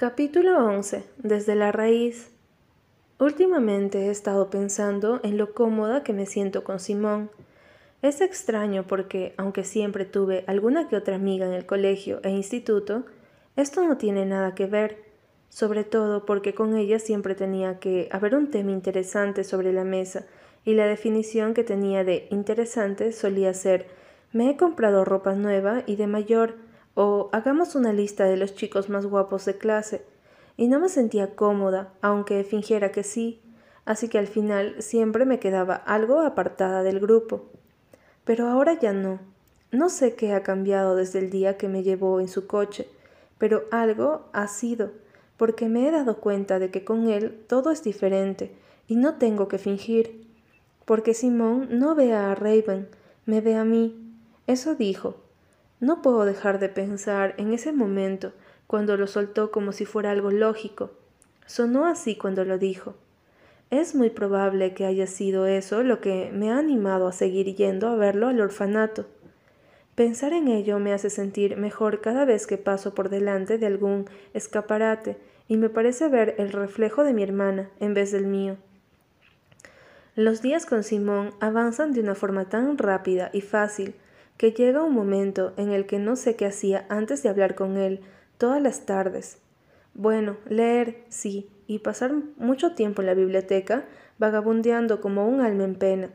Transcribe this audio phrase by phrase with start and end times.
[0.00, 1.04] Capítulo 11.
[1.18, 2.30] Desde la raíz.
[3.18, 7.30] Últimamente he estado pensando en lo cómoda que me siento con Simón.
[8.00, 13.04] Es extraño porque, aunque siempre tuve alguna que otra amiga en el colegio e instituto,
[13.56, 15.04] esto no tiene nada que ver,
[15.50, 20.24] sobre todo porque con ella siempre tenía que haber un tema interesante sobre la mesa,
[20.64, 23.86] y la definición que tenía de interesante solía ser
[24.32, 26.54] me he comprado ropa nueva y de mayor,
[27.02, 30.04] o hagamos una lista de los chicos más guapos de clase,
[30.58, 33.40] y no me sentía cómoda, aunque fingiera que sí,
[33.86, 37.48] así que al final siempre me quedaba algo apartada del grupo.
[38.24, 39.18] Pero ahora ya no.
[39.72, 42.86] No sé qué ha cambiado desde el día que me llevó en su coche,
[43.38, 44.92] pero algo ha sido,
[45.38, 48.54] porque me he dado cuenta de que con él todo es diferente,
[48.88, 50.26] y no tengo que fingir.
[50.84, 52.88] Porque Simón no ve a Raven,
[53.24, 54.18] me ve a mí.
[54.46, 55.29] Eso dijo,
[55.80, 58.32] no puedo dejar de pensar en ese momento
[58.66, 60.92] cuando lo soltó como si fuera algo lógico.
[61.46, 62.94] Sonó así cuando lo dijo.
[63.70, 67.88] Es muy probable que haya sido eso lo que me ha animado a seguir yendo
[67.88, 69.06] a verlo al orfanato.
[69.94, 74.06] Pensar en ello me hace sentir mejor cada vez que paso por delante de algún
[74.34, 78.56] escaparate y me parece ver el reflejo de mi hermana en vez del mío.
[80.16, 83.94] Los días con Simón avanzan de una forma tan rápida y fácil
[84.40, 87.76] que llega un momento en el que no sé qué hacía antes de hablar con
[87.76, 88.00] él
[88.38, 89.36] todas las tardes.
[89.92, 93.84] Bueno, leer, sí, y pasar mucho tiempo en la biblioteca,
[94.16, 96.08] vagabundeando como un alma en pena.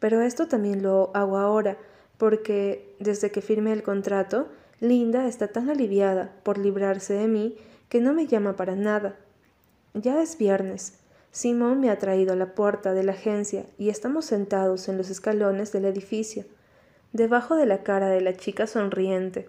[0.00, 1.78] Pero esto también lo hago ahora,
[2.18, 4.48] porque desde que firmé el contrato,
[4.80, 7.56] Linda está tan aliviada por librarse de mí
[7.88, 9.16] que no me llama para nada.
[9.94, 10.98] Ya es viernes.
[11.30, 15.08] Simón me ha traído a la puerta de la agencia y estamos sentados en los
[15.08, 16.44] escalones del edificio
[17.12, 19.48] debajo de la cara de la chica sonriente.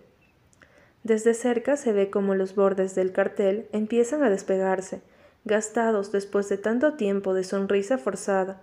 [1.03, 5.01] Desde cerca se ve como los bordes del cartel empiezan a despegarse,
[5.45, 8.61] gastados después de tanto tiempo de sonrisa forzada.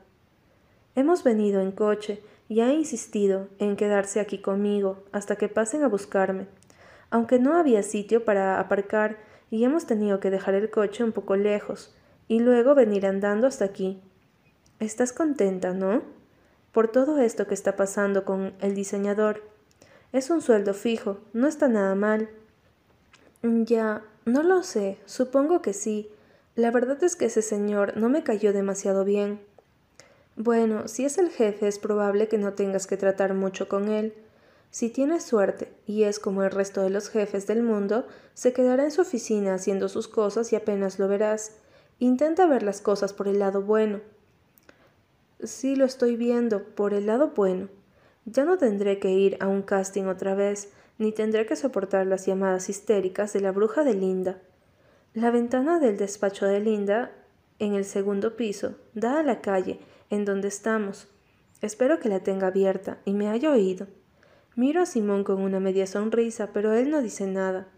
[0.94, 5.88] Hemos venido en coche y ha insistido en quedarse aquí conmigo hasta que pasen a
[5.88, 6.46] buscarme,
[7.10, 9.19] aunque no había sitio para aparcar
[9.50, 11.94] y hemos tenido que dejar el coche un poco lejos
[12.28, 14.00] y luego venir andando hasta aquí.
[14.78, 16.19] Estás contenta, ¿no?
[16.72, 19.42] Por todo esto que está pasando con el diseñador.
[20.12, 22.28] Es un sueldo fijo, no está nada mal.
[23.42, 26.10] Ya, no lo sé, supongo que sí.
[26.56, 29.41] La verdad es que ese señor no me cayó demasiado bien.
[30.36, 34.14] Bueno, si es el jefe es probable que no tengas que tratar mucho con él.
[34.70, 38.84] Si tienes suerte y es como el resto de los jefes del mundo, se quedará
[38.84, 41.56] en su oficina haciendo sus cosas y apenas lo verás.
[41.98, 44.00] Intenta ver las cosas por el lado bueno.
[45.42, 47.68] Sí lo estoy viendo por el lado bueno.
[48.26, 52.26] Ya no tendré que ir a un casting otra vez, ni tendré que soportar las
[52.26, 54.38] llamadas histéricas de la bruja de Linda.
[55.14, 57.10] La ventana del despacho de Linda,
[57.58, 59.80] en el segundo piso, da a la calle,
[60.10, 61.08] en donde estamos.
[61.62, 63.86] Espero que la tenga abierta y me haya oído.
[64.56, 67.68] Miro a Simón con una media sonrisa, pero él no dice nada.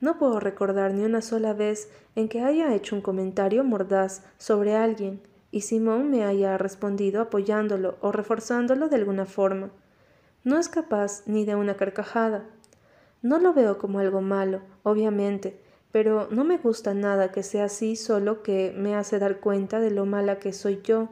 [0.00, 4.76] No puedo recordar ni una sola vez en que haya hecho un comentario mordaz sobre
[4.76, 5.22] alguien,
[5.56, 9.70] y Simón me haya respondido apoyándolo o reforzándolo de alguna forma.
[10.44, 12.44] No es capaz ni de una carcajada.
[13.22, 15.58] No lo veo como algo malo, obviamente,
[15.92, 19.90] pero no me gusta nada que sea así solo que me hace dar cuenta de
[19.90, 21.08] lo mala que soy yo.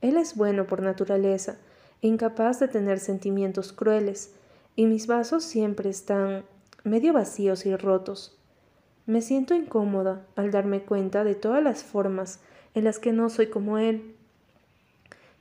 [0.00, 1.56] Él es bueno por naturaleza,
[2.02, 4.32] incapaz de tener sentimientos crueles,
[4.76, 6.44] y mis vasos siempre están
[6.84, 8.38] medio vacíos y rotos.
[9.06, 12.38] Me siento incómoda al darme cuenta de todas las formas
[12.76, 14.14] en las que no soy como Él.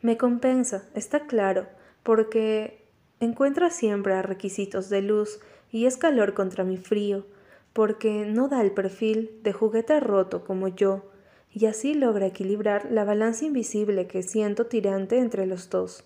[0.02, 1.68] Me compensa, está claro,
[2.02, 2.82] porque
[3.20, 7.26] encuentra siempre a requisitos de luz y es calor contra mi frío,
[7.74, 11.04] porque no da el perfil de juguete roto como yo,
[11.52, 16.06] y así logra equilibrar la balanza invisible que siento tirante entre los dos.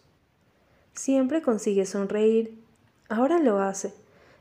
[0.94, 2.58] Siempre consigue sonreír.
[3.08, 3.94] Ahora lo hace.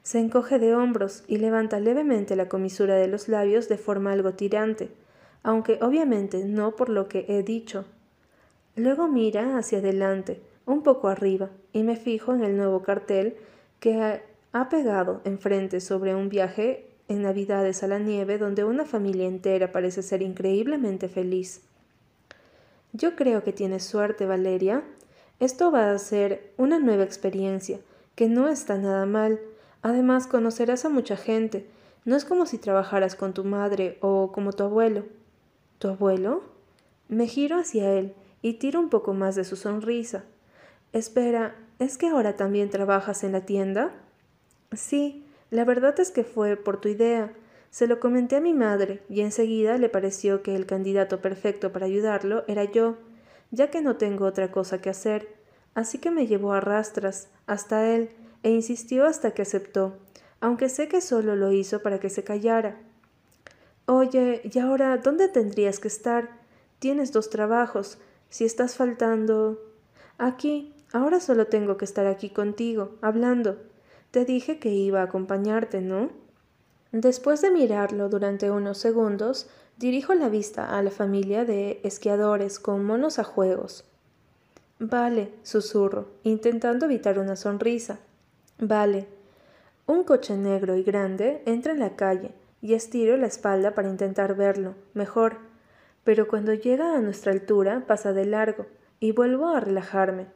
[0.03, 4.33] Se encoge de hombros y levanta levemente la comisura de los labios de forma algo
[4.33, 4.91] tirante,
[5.49, 7.87] aunque obviamente no por lo que he dicho.
[8.77, 13.35] Luego mira hacia adelante, un poco arriba, y me fijo en el nuevo cartel
[13.81, 14.21] que
[14.53, 19.73] ha pegado enfrente sobre un viaje en Navidades a la nieve donde una familia entera
[19.73, 21.63] parece ser increíblemente feliz.
[22.93, 24.83] Yo creo que tienes suerte, Valeria.
[25.41, 27.81] Esto va a ser una nueva experiencia,
[28.17, 29.41] que no está nada mal.
[29.81, 31.65] Además, conocerás a mucha gente.
[32.05, 35.05] No es como si trabajaras con tu madre o como tu abuelo.
[35.79, 36.43] ¿Tu abuelo?
[37.09, 40.25] Me giro hacia él y tiro un poco más de su sonrisa.
[40.93, 43.93] Espera, ¿es que ahora también trabajas en la tienda?
[44.73, 47.33] Sí, la verdad es que fue por tu idea.
[47.71, 51.87] Se lo comenté a mi madre y enseguida le pareció que el candidato perfecto para
[51.87, 52.97] ayudarlo era yo,
[53.53, 55.29] ya que no tengo otra cosa que hacer,
[55.75, 58.11] así que me llevó a rastras hasta él
[58.43, 59.97] e insistió hasta que aceptó,
[60.41, 62.88] aunque sé que solo lo hizo para que se callara.
[63.91, 66.29] Oye, ¿y ahora dónde tendrías que estar?
[66.79, 67.97] Tienes dos trabajos.
[68.29, 69.63] Si estás faltando.
[70.19, 70.75] Aquí.
[70.93, 73.57] Ahora solo tengo que estar aquí contigo, hablando.
[74.11, 76.11] Te dije que iba a acompañarte, ¿no?
[76.93, 79.49] Después de mirarlo durante unos segundos,
[79.79, 83.85] dirijo la vista a la familia de esquiadores con monos a juegos.
[84.79, 88.01] Vale, susurro, intentando evitar una sonrisa.
[88.59, 89.07] Vale.
[89.87, 94.35] Un coche negro y grande entra en la calle y estiro la espalda para intentar
[94.35, 95.39] verlo, mejor.
[96.05, 98.67] Pero cuando llega a nuestra altura pasa de largo
[99.01, 100.27] y vuelvo a relajarme.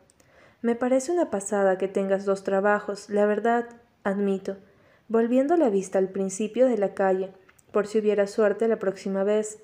[0.61, 3.69] Me parece una pasada que tengas dos trabajos, la verdad,
[4.05, 4.57] admito,
[5.09, 7.33] volviendo la vista al principio de la calle,
[7.73, 9.59] por si hubiera suerte la próxima vez.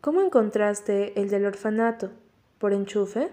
[0.00, 2.10] ¿Cómo encontraste el del orfanato?
[2.58, 3.28] ¿Por enchufe?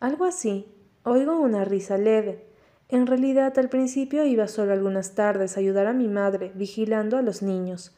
[0.00, 0.72] Algo así.
[1.02, 2.47] Oigo una risa leve.
[2.90, 7.22] En realidad al principio iba solo algunas tardes a ayudar a mi madre, vigilando a
[7.22, 7.94] los niños.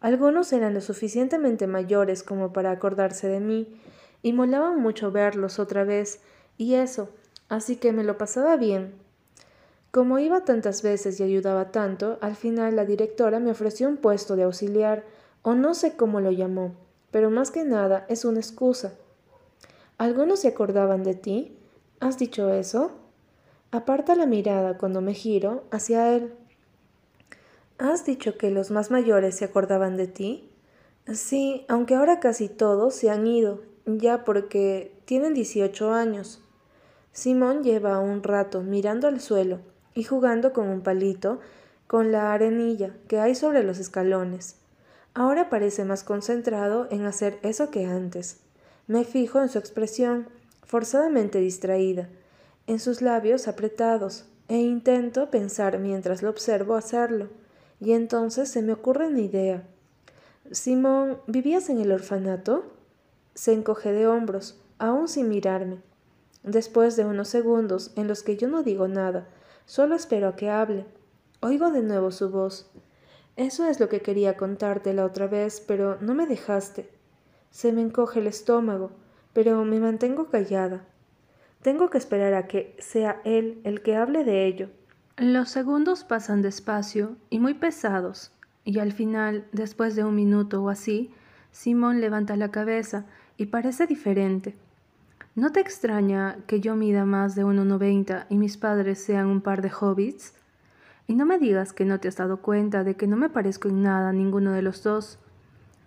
[0.00, 3.80] Algunos eran lo suficientemente mayores como para acordarse de mí,
[4.22, 6.20] y molaban mucho verlos otra vez,
[6.56, 7.08] y eso,
[7.48, 8.94] así que me lo pasaba bien.
[9.90, 14.36] Como iba tantas veces y ayudaba tanto, al final la directora me ofreció un puesto
[14.36, 15.04] de auxiliar,
[15.42, 16.76] o no sé cómo lo llamó,
[17.10, 18.94] pero más que nada es una excusa.
[19.98, 21.58] ¿Algunos se acordaban de ti?
[21.98, 23.01] ¿Has dicho eso?
[23.74, 26.34] Aparta la mirada cuando me giro hacia él.
[27.78, 30.50] ¿Has dicho que los más mayores se acordaban de ti?
[31.10, 36.42] Sí, aunque ahora casi todos se han ido, ya porque tienen 18 años.
[37.12, 39.60] Simón lleva un rato mirando al suelo
[39.94, 41.40] y jugando con un palito
[41.86, 44.56] con la arenilla que hay sobre los escalones.
[45.14, 48.40] Ahora parece más concentrado en hacer eso que antes.
[48.86, 50.28] Me fijo en su expresión,
[50.62, 52.10] forzadamente distraída,
[52.66, 57.28] en sus labios apretados, e intento pensar mientras lo observo hacerlo,
[57.80, 59.66] y entonces se me ocurre una idea.
[60.50, 62.64] Simón, ¿vivías en el orfanato?
[63.34, 65.78] Se encoge de hombros, aún sin mirarme.
[66.42, 69.28] Después de unos segundos en los que yo no digo nada,
[69.64, 70.84] solo espero a que hable,
[71.40, 72.70] oigo de nuevo su voz.
[73.36, 76.90] Eso es lo que quería contarte la otra vez, pero no me dejaste.
[77.50, 78.90] Se me encoge el estómago,
[79.32, 80.84] pero me mantengo callada.
[81.62, 84.68] Tengo que esperar a que sea él el que hable de ello.
[85.16, 88.32] Los segundos pasan despacio y muy pesados,
[88.64, 91.14] y al final, después de un minuto o así,
[91.52, 93.06] Simón levanta la cabeza
[93.36, 94.56] y parece diferente.
[95.36, 99.62] ¿No te extraña que yo mida más de 1,90 y mis padres sean un par
[99.62, 100.34] de hobbits?
[101.06, 103.68] Y no me digas que no te has dado cuenta de que no me parezco
[103.68, 105.18] en nada a ninguno de los dos.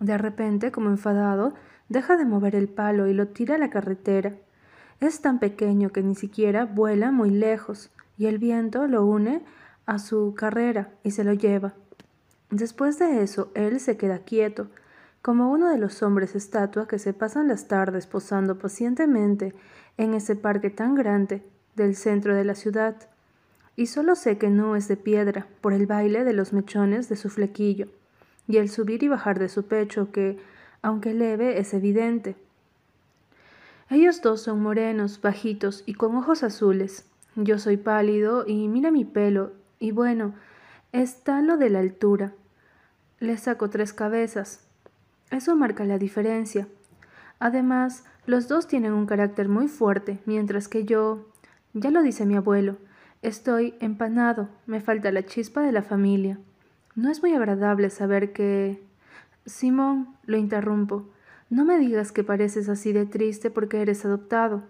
[0.00, 1.52] De repente, como enfadado,
[1.88, 4.36] deja de mover el palo y lo tira a la carretera.
[5.00, 9.42] Es tan pequeño que ni siquiera vuela muy lejos, y el viento lo une
[9.84, 11.74] a su carrera y se lo lleva.
[12.50, 14.68] Después de eso, él se queda quieto,
[15.20, 19.54] como uno de los hombres estatua que se pasan las tardes posando pacientemente
[19.96, 21.42] en ese parque tan grande
[21.74, 22.96] del centro de la ciudad.
[23.74, 27.16] Y solo sé que no es de piedra por el baile de los mechones de
[27.16, 27.88] su flequillo
[28.46, 30.38] y el subir y bajar de su pecho que,
[30.80, 32.36] aunque leve, es evidente.
[33.88, 37.08] Ellos dos son morenos, bajitos y con ojos azules.
[37.36, 40.34] Yo soy pálido y mira mi pelo, y bueno,
[40.92, 42.32] está lo de la altura.
[43.20, 44.66] Le saco tres cabezas.
[45.30, 46.66] Eso marca la diferencia.
[47.38, 51.28] Además, los dos tienen un carácter muy fuerte, mientras que yo,
[51.74, 52.76] ya lo dice mi abuelo,
[53.22, 56.38] estoy empanado, me falta la chispa de la familia.
[56.94, 58.82] No es muy agradable saber que...
[59.44, 61.04] Simón, lo interrumpo,
[61.48, 64.64] no me digas que pareces así de triste porque eres adoptado.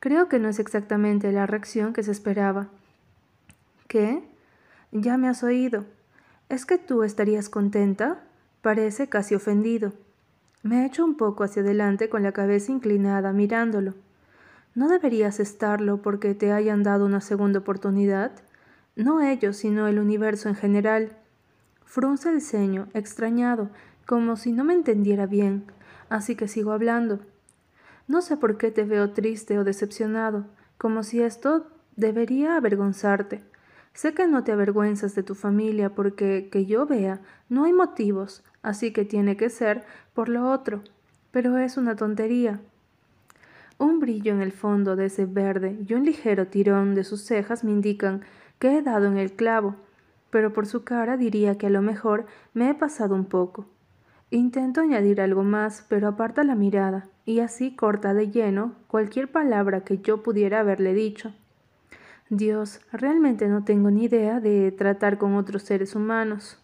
[0.00, 2.68] Creo que no es exactamente la reacción que se esperaba.
[3.86, 4.24] ¿Qué?
[4.90, 5.84] Ya me has oído.
[6.48, 8.24] ¿Es que tú estarías contenta?
[8.62, 9.92] Parece casi ofendido.
[10.64, 13.94] Me echo un poco hacia adelante con la cabeza inclinada mirándolo.
[14.74, 18.32] ¿No deberías estarlo porque te hayan dado una segunda oportunidad?
[18.96, 21.16] No ellos, sino el universo en general.
[21.84, 23.70] Frunce el ceño, extrañado,
[24.04, 25.64] como si no me entendiera bien
[26.12, 27.20] así que sigo hablando.
[28.06, 30.44] No sé por qué te veo triste o decepcionado,
[30.76, 31.66] como si esto
[31.96, 33.42] debería avergonzarte.
[33.94, 38.42] Sé que no te avergüenzas de tu familia porque, que yo vea, no hay motivos,
[38.62, 40.82] así que tiene que ser por lo otro.
[41.30, 42.60] Pero es una tontería.
[43.78, 47.64] Un brillo en el fondo de ese verde y un ligero tirón de sus cejas
[47.64, 48.20] me indican
[48.58, 49.76] que he dado en el clavo.
[50.30, 53.66] pero por su cara diría que a lo mejor me he pasado un poco.
[54.32, 59.84] Intento añadir algo más, pero aparta la mirada, y así corta de lleno cualquier palabra
[59.84, 61.34] que yo pudiera haberle dicho.
[62.30, 66.58] Dios, realmente no tengo ni idea de tratar con otros seres humanos.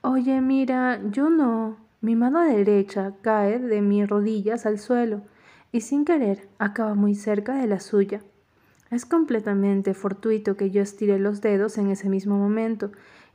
[0.00, 1.76] Oye, mira, yo no.
[2.00, 5.20] Mi mano derecha cae de mis rodillas al suelo
[5.72, 8.22] y sin querer acaba muy cerca de la suya.
[8.90, 12.90] Es completamente fortuito que yo estire los dedos en ese mismo momento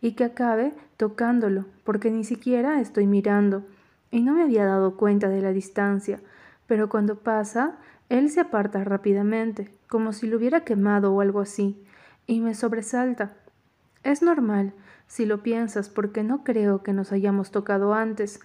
[0.05, 3.65] y que acabe tocándolo, porque ni siquiera estoy mirando
[4.11, 6.19] y no me había dado cuenta de la distancia,
[6.67, 7.77] pero cuando pasa,
[8.09, 11.83] él se aparta rápidamente, como si lo hubiera quemado o algo así,
[12.27, 13.33] y me sobresalta.
[14.03, 14.73] Es normal,
[15.07, 18.41] si lo piensas, porque no creo que nos hayamos tocado antes,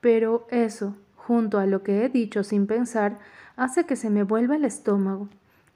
[0.00, 3.20] pero eso, junto a lo que he dicho sin pensar,
[3.54, 5.28] hace que se me vuelva el estómago,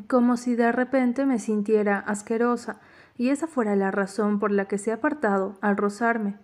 [0.08, 2.80] como si de repente me sintiera asquerosa,
[3.18, 6.36] y esa fuera la razón por la que se ha apartado al rozarme.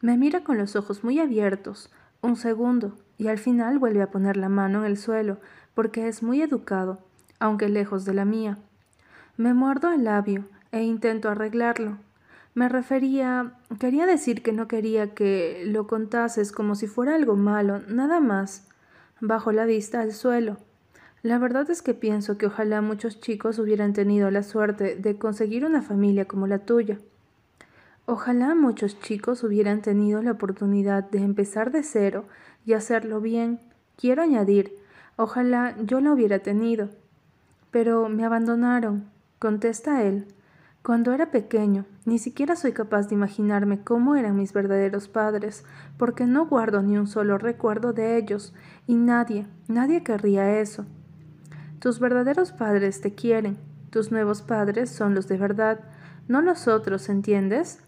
[0.00, 1.90] Me mira con los ojos muy abiertos,
[2.22, 5.38] un segundo, y al final vuelve a poner la mano en el suelo,
[5.74, 7.00] porque es muy educado,
[7.40, 8.56] aunque lejos de la mía.
[9.36, 11.98] Me muerdo el labio e intento arreglarlo.
[12.54, 17.80] Me refería, quería decir que no quería que lo contases como si fuera algo malo,
[17.88, 18.66] nada más.
[19.20, 20.56] Bajo la vista al suelo.
[21.26, 25.64] La verdad es que pienso que ojalá muchos chicos hubieran tenido la suerte de conseguir
[25.64, 26.98] una familia como la tuya.
[28.04, 32.26] Ojalá muchos chicos hubieran tenido la oportunidad de empezar de cero
[32.64, 33.58] y hacerlo bien.
[33.96, 34.76] Quiero añadir,
[35.16, 36.90] ojalá yo lo hubiera tenido.
[37.72, 40.28] Pero me abandonaron, contesta él.
[40.82, 45.64] Cuando era pequeño, ni siquiera soy capaz de imaginarme cómo eran mis verdaderos padres,
[45.98, 48.54] porque no guardo ni un solo recuerdo de ellos,
[48.86, 50.86] y nadie, nadie querría eso.
[51.86, 53.58] Tus verdaderos padres te quieren,
[53.90, 55.78] tus nuevos padres son los de verdad,
[56.26, 57.78] no los otros, ¿entiendes?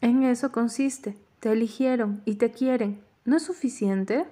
[0.00, 3.00] En eso consiste, te eligieron y te quieren.
[3.24, 4.24] ¿No es suficiente?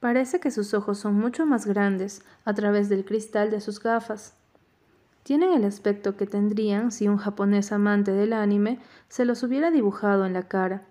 [0.00, 4.34] Parece que sus ojos son mucho más grandes a través del cristal de sus gafas.
[5.22, 10.26] Tienen el aspecto que tendrían si un japonés amante del anime se los hubiera dibujado
[10.26, 10.82] en la cara.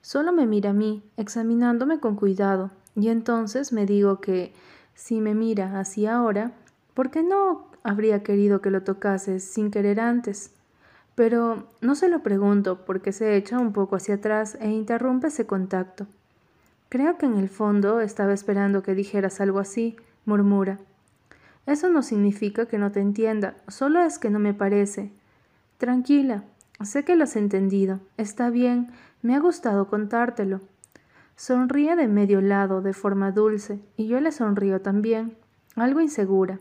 [0.00, 4.54] Solo me mira a mí, examinándome con cuidado, y entonces me digo que,
[4.94, 6.52] si me mira así ahora,
[6.98, 10.50] ¿por qué no habría querido que lo tocase sin querer antes?
[11.14, 15.46] Pero no se lo pregunto porque se echa un poco hacia atrás e interrumpe ese
[15.46, 16.08] contacto.
[16.88, 20.80] Creo que en el fondo estaba esperando que dijeras algo así, murmura.
[21.66, 25.12] Eso no significa que no te entienda, solo es que no me parece.
[25.76, 26.42] Tranquila,
[26.82, 28.90] sé que lo has entendido, está bien,
[29.22, 30.62] me ha gustado contártelo.
[31.36, 35.36] Sonríe de medio lado, de forma dulce, y yo le sonrío también,
[35.76, 36.58] algo insegura.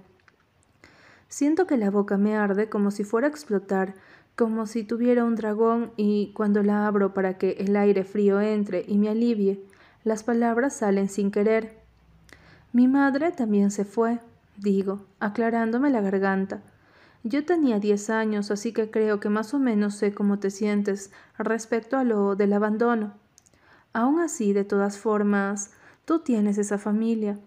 [1.30, 3.96] Siento que la boca me arde como si fuera a explotar,
[4.36, 8.86] como si tuviera un dragón y cuando la abro para que el aire frío entre
[8.88, 9.64] y me alivie,
[10.04, 11.80] las palabras salen sin querer.
[12.72, 14.20] Mi madre también se fue,
[14.58, 16.62] digo, aclarándome la garganta.
[17.24, 21.12] Yo tenía diez años, así que creo que más o menos sé cómo te sientes
[21.38, 23.16] respecto a lo del abandono.
[23.92, 25.72] Aún así, de todas formas,
[26.06, 27.40] tú tienes esa familia,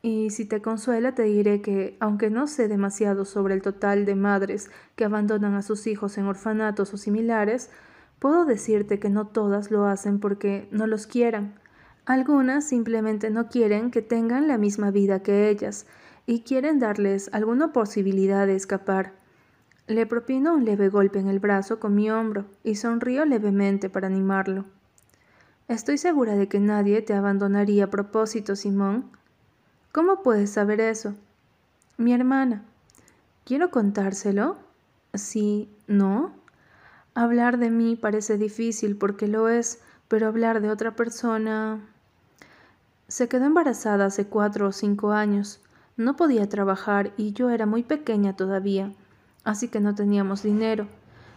[0.00, 4.14] y si te consuela, te diré que, aunque no sé demasiado sobre el total de
[4.14, 7.70] madres que abandonan a sus hijos en orfanatos o similares,
[8.18, 11.54] puedo decirte que no todas lo hacen porque no los quieran.
[12.06, 15.86] Algunas simplemente no quieren que tengan la misma vida que ellas
[16.26, 19.14] y quieren darles alguna posibilidad de escapar.
[19.88, 24.06] Le propino un leve golpe en el brazo con mi hombro y sonrío levemente para
[24.06, 24.64] animarlo.
[25.66, 29.10] Estoy segura de que nadie te abandonaría a propósito, Simón,
[29.98, 31.14] ¿Cómo puedes saber eso?
[31.96, 32.62] Mi hermana.
[33.44, 34.56] ¿Quiero contárselo?
[35.12, 36.30] Sí, no.
[37.14, 41.80] Hablar de mí parece difícil porque lo es, pero hablar de otra persona...
[43.08, 45.58] Se quedó embarazada hace cuatro o cinco años.
[45.96, 48.92] No podía trabajar y yo era muy pequeña todavía,
[49.42, 50.86] así que no teníamos dinero.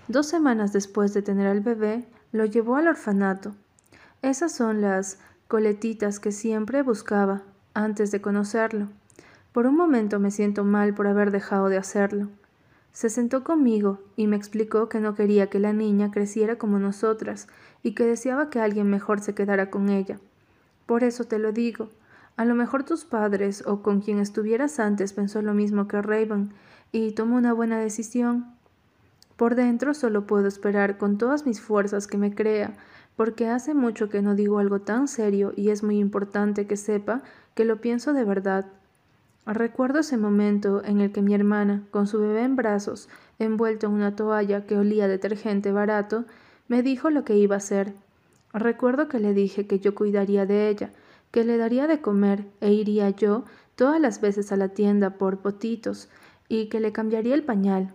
[0.07, 3.55] Dos semanas después de tener al bebé, lo llevó al orfanato.
[4.21, 7.41] Esas son las coletitas que siempre buscaba,
[7.73, 8.89] antes de conocerlo.
[9.51, 12.29] Por un momento me siento mal por haber dejado de hacerlo.
[12.93, 17.47] Se sentó conmigo y me explicó que no quería que la niña creciera como nosotras
[17.83, 20.19] y que deseaba que alguien mejor se quedara con ella.
[20.85, 21.89] Por eso te lo digo.
[22.37, 26.53] A lo mejor tus padres o con quien estuvieras antes pensó lo mismo que Raven
[26.91, 28.45] y tomó una buena decisión.
[29.37, 32.73] Por dentro solo puedo esperar con todas mis fuerzas que me crea,
[33.15, 37.23] porque hace mucho que no digo algo tan serio y es muy importante que sepa
[37.55, 38.65] que lo pienso de verdad.
[39.45, 43.93] Recuerdo ese momento en el que mi hermana, con su bebé en brazos, envuelto en
[43.93, 46.25] una toalla que olía detergente barato,
[46.67, 47.93] me dijo lo que iba a hacer.
[48.53, 50.91] Recuerdo que le dije que yo cuidaría de ella,
[51.31, 55.39] que le daría de comer e iría yo todas las veces a la tienda por
[55.39, 56.09] potitos
[56.47, 57.93] y que le cambiaría el pañal.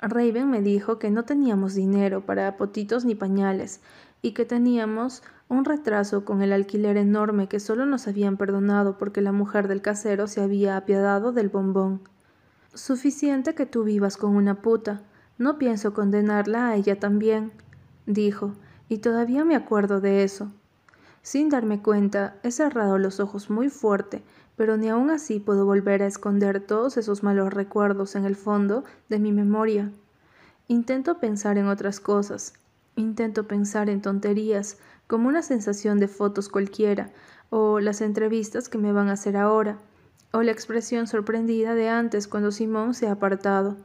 [0.00, 3.80] Raven me dijo que no teníamos dinero para potitos ni pañales
[4.22, 5.22] y que teníamos
[5.52, 9.82] un retraso con el alquiler enorme que solo nos habían perdonado porque la mujer del
[9.82, 12.00] casero se había apiadado del bombón.
[12.72, 15.02] Suficiente que tú vivas con una puta.
[15.36, 17.52] No pienso condenarla a ella también,
[18.06, 18.54] dijo,
[18.88, 20.50] y todavía me acuerdo de eso.
[21.20, 24.22] Sin darme cuenta, he cerrado los ojos muy fuerte,
[24.56, 28.84] pero ni aun así puedo volver a esconder todos esos malos recuerdos en el fondo
[29.10, 29.90] de mi memoria.
[30.66, 32.54] Intento pensar en otras cosas,
[32.96, 37.10] intento pensar en tonterías, como una sensación de fotos cualquiera,
[37.50, 39.78] o las entrevistas que me van a hacer ahora,
[40.32, 43.76] o la expresión sorprendida de antes cuando Simón se ha apartado.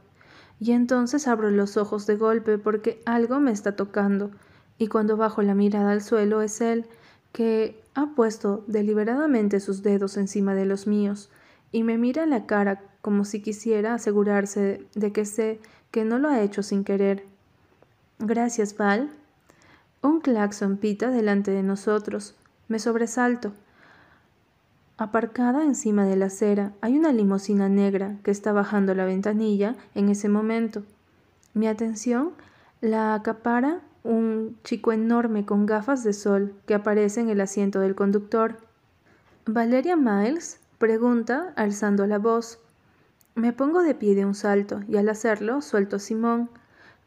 [0.58, 4.30] Y entonces abro los ojos de golpe porque algo me está tocando,
[4.78, 6.86] y cuando bajo la mirada al suelo es él,
[7.32, 11.30] que ha puesto deliberadamente sus dedos encima de los míos,
[11.70, 15.60] y me mira en la cara como si quisiera asegurarse de que sé
[15.90, 17.24] que no lo ha hecho sin querer.
[18.18, 19.10] Gracias, Val,
[20.02, 22.34] un claxon pita delante de nosotros.
[22.68, 23.52] Me sobresalto.
[24.96, 30.08] Aparcada encima de la acera hay una limusina negra que está bajando la ventanilla en
[30.08, 30.82] ese momento.
[31.54, 32.32] Mi atención
[32.80, 37.94] la acapara un chico enorme con gafas de sol que aparece en el asiento del
[37.94, 38.56] conductor.
[39.46, 42.58] Valeria Miles pregunta alzando la voz.
[43.34, 46.50] Me pongo de pie de un salto y al hacerlo suelto a Simón.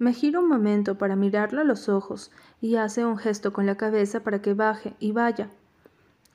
[0.01, 3.75] Me giro un momento para mirarlo a los ojos y hace un gesto con la
[3.75, 5.51] cabeza para que baje y vaya.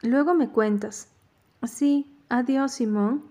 [0.03, 1.09] Luego me cuentas.
[1.65, 3.25] Sí, adiós, Simón.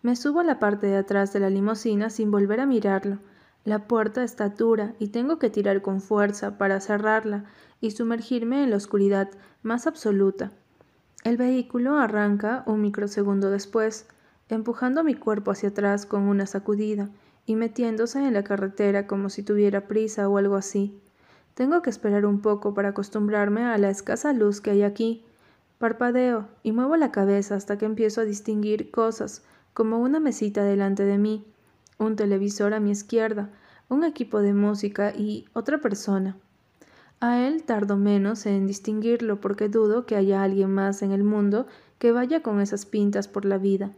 [0.00, 3.18] Me subo a la parte de atrás de la limusina sin volver a mirarlo.
[3.64, 7.46] La puerta está dura y tengo que tirar con fuerza para cerrarla
[7.80, 9.30] y sumergirme en la oscuridad
[9.64, 10.52] más absoluta.
[11.24, 14.06] El vehículo arranca un microsegundo después,
[14.48, 17.08] empujando mi cuerpo hacia atrás con una sacudida
[17.46, 20.98] y metiéndose en la carretera como si tuviera prisa o algo así.
[21.54, 25.24] Tengo que esperar un poco para acostumbrarme a la escasa luz que hay aquí.
[25.78, 29.42] Parpadeo y muevo la cabeza hasta que empiezo a distinguir cosas,
[29.74, 31.44] como una mesita delante de mí,
[31.98, 33.50] un televisor a mi izquierda,
[33.88, 36.36] un equipo de música y otra persona.
[37.20, 41.66] A él tardo menos en distinguirlo porque dudo que haya alguien más en el mundo
[41.98, 43.92] que vaya con esas pintas por la vida.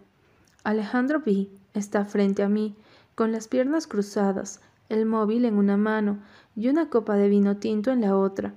[0.62, 1.48] Alejandro B.
[1.72, 2.74] está frente a mí,
[3.14, 6.18] con las piernas cruzadas, el móvil en una mano
[6.56, 8.54] y una copa de vino tinto en la otra.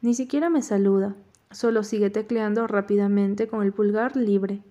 [0.00, 1.14] Ni siquiera me saluda,
[1.50, 4.62] solo sigue tecleando rápidamente con el pulgar libre.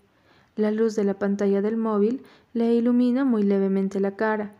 [0.55, 4.53] La luz de la pantalla del móvil le ilumina muy levemente la cara.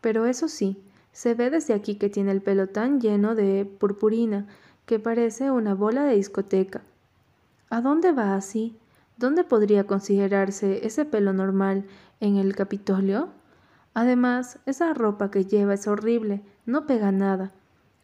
[0.00, 0.76] Pero eso sí,
[1.12, 4.46] se ve desde aquí que tiene el pelo tan lleno de purpurina
[4.86, 6.82] que parece una bola de discoteca.
[7.70, 8.76] ¿A dónde va así?
[9.16, 11.84] ¿Dónde podría considerarse ese pelo normal?
[12.20, 13.28] ¿En el Capitolio?
[13.94, 17.52] Además, esa ropa que lleva es horrible, no pega nada.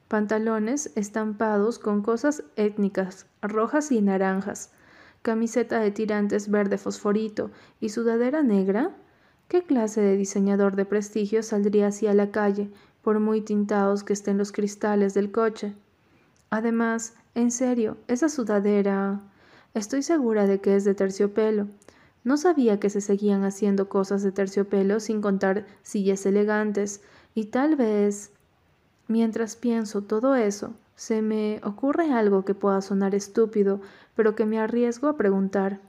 [0.08, 4.70] Pantalones estampados con cosas étnicas, rojas y naranjas.
[5.22, 8.90] Camiseta de tirantes verde fosforito y sudadera negra.
[9.48, 12.70] ¿Qué clase de diseñador de prestigio saldría así a la calle,
[13.02, 15.74] por muy tintados que estén los cristales del coche?
[16.50, 19.20] Además, en serio, esa sudadera.
[19.74, 21.66] Estoy segura de que es de terciopelo.
[22.28, 27.00] No sabía que se seguían haciendo cosas de terciopelo sin contar sillas elegantes,
[27.34, 28.32] y tal vez...
[29.06, 33.80] Mientras pienso todo eso, se me ocurre algo que pueda sonar estúpido,
[34.14, 35.80] pero que me arriesgo a preguntar.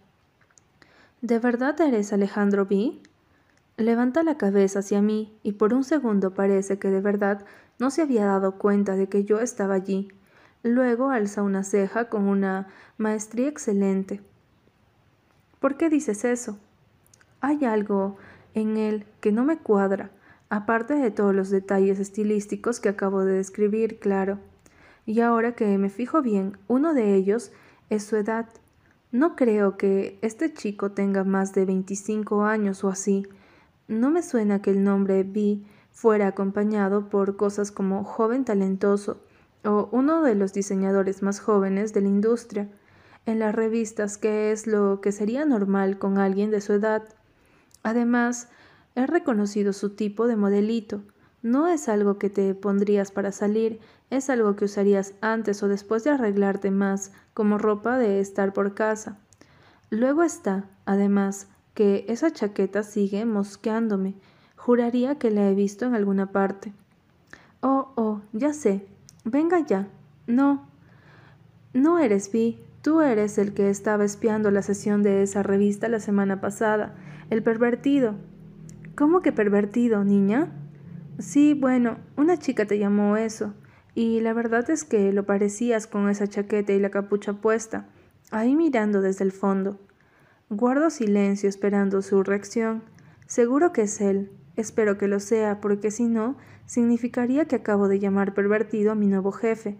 [1.21, 2.93] ¿De verdad eres Alejandro B?
[3.75, 7.45] Levanta la cabeza hacia mí y por un segundo parece que de verdad
[7.79, 10.07] no se había dado cuenta de que yo estaba allí.
[10.63, 14.21] Luego alza una ceja con una maestría excelente.
[15.59, 16.57] ¿Por qué dices eso?
[17.41, 18.17] Hay algo
[18.53, 20.11] en él que no me cuadra,
[20.49, 24.39] aparte de todos los detalles estilísticos que acabo de describir, claro.
[25.05, 27.51] Y ahora que me fijo bien, uno de ellos
[27.89, 28.47] es su edad.
[29.11, 33.27] No creo que este chico tenga más de 25 años o así.
[33.87, 39.21] No me suena que el nombre B fuera acompañado por cosas como joven talentoso
[39.65, 42.69] o uno de los diseñadores más jóvenes de la industria
[43.29, 47.03] en las revistas que es lo que sería normal con alguien de su edad.
[47.83, 48.49] Además,
[48.95, 51.01] he reconocido su tipo de modelito.
[51.43, 56.03] No es algo que te pondrías para salir, es algo que usarías antes o después
[56.03, 59.19] de arreglarte más, como ropa de estar por casa.
[59.91, 64.15] Luego está, además, que esa chaqueta sigue mosqueándome.
[64.55, 66.73] Juraría que la he visto en alguna parte.
[67.61, 68.85] Oh, oh, ya sé.
[69.23, 69.87] Venga ya.
[70.25, 70.67] No.
[71.73, 72.59] No eres Vi.
[72.81, 76.95] Tú eres el que estaba espiando la sesión de esa revista la semana pasada.
[77.29, 78.15] El pervertido.
[78.95, 80.51] ¿Cómo que pervertido, niña?
[81.19, 83.53] Sí, bueno, una chica te llamó eso.
[83.95, 87.89] Y la verdad es que lo parecías con esa chaqueta y la capucha puesta,
[88.31, 89.77] ahí mirando desde el fondo.
[90.49, 92.83] Guardo silencio esperando su reacción.
[93.27, 94.31] Seguro que es él.
[94.55, 99.07] Espero que lo sea, porque si no, significaría que acabo de llamar pervertido a mi
[99.07, 99.77] nuevo jefe.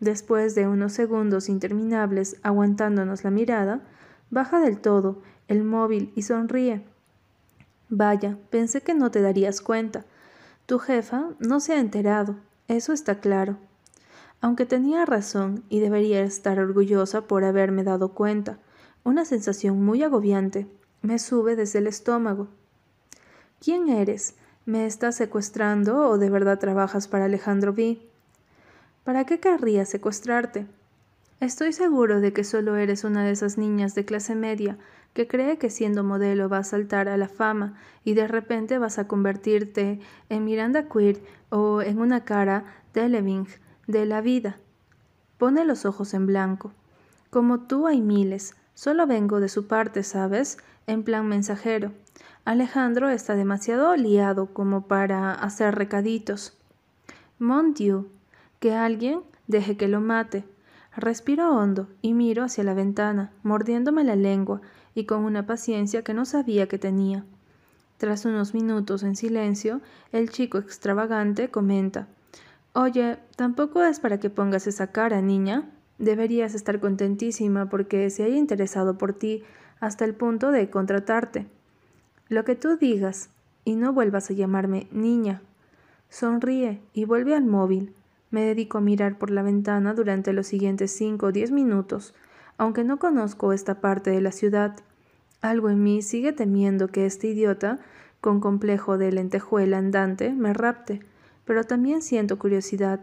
[0.00, 3.82] Después de unos segundos interminables aguantándonos la mirada,
[4.30, 6.82] baja del todo el móvil y sonríe.
[7.88, 10.04] Vaya, pensé que no te darías cuenta.
[10.66, 12.36] Tu jefa no se ha enterado,
[12.68, 13.58] eso está claro.
[14.40, 18.58] Aunque tenía razón y debería estar orgullosa por haberme dado cuenta,
[19.04, 20.66] una sensación muy agobiante
[21.02, 22.48] me sube desde el estómago.
[23.58, 24.34] ¿Quién eres?
[24.66, 28.09] ¿Me estás secuestrando o de verdad trabajas para Alejandro V?
[29.04, 30.66] ¿Para qué querría secuestrarte?
[31.40, 34.78] Estoy seguro de que solo eres una de esas niñas de clase media
[35.14, 38.98] que cree que siendo modelo va a saltar a la fama y de repente vas
[38.98, 43.48] a convertirte en Miranda Queer o en una cara de Leving
[43.86, 44.58] de la vida.
[45.38, 46.72] Pone los ojos en blanco.
[47.30, 50.56] Como tú hay miles, Solo vengo de su parte, ¿sabes?
[50.86, 51.92] En plan mensajero.
[52.46, 56.56] Alejandro está demasiado liado como para hacer recaditos.
[57.38, 58.08] Mon Dieu,
[58.60, 60.44] que alguien deje que lo mate.
[60.96, 64.60] Respiro hondo y miro hacia la ventana, mordiéndome la lengua
[64.94, 67.24] y con una paciencia que no sabía que tenía.
[67.96, 69.80] Tras unos minutos en silencio,
[70.12, 72.06] el chico extravagante comenta
[72.72, 75.68] Oye, tampoco es para que pongas esa cara, niña.
[75.98, 79.42] Deberías estar contentísima porque se haya interesado por ti
[79.80, 81.46] hasta el punto de contratarte.
[82.28, 83.30] Lo que tú digas,
[83.64, 85.42] y no vuelvas a llamarme niña.
[86.08, 87.92] Sonríe y vuelve al móvil.
[88.30, 92.14] Me dedico a mirar por la ventana durante los siguientes cinco o diez minutos,
[92.58, 94.76] aunque no conozco esta parte de la ciudad.
[95.40, 97.80] Algo en mí sigue temiendo que este idiota,
[98.20, 101.00] con complejo de lentejuela andante, me rapte,
[101.44, 103.00] pero también siento curiosidad.